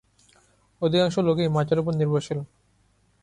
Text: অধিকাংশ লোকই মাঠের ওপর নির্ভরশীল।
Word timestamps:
অধিকাংশ 0.81 1.15
লোকই 1.19 1.47
মাঠের 1.47 1.77
ওপর 1.79 1.93
নির্ভরশীল। 1.95 2.39